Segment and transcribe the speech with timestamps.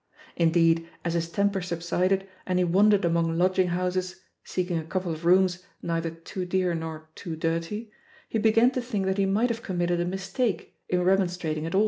[0.35, 5.11] Indeed, as his temper sub sided and he wandered among lodging houses^ seeking a couple
[5.11, 7.91] of rooms neither too dear nor too dirty,
[8.27, 11.79] he began to think that he might have committed a mistake in remonstrating at aU.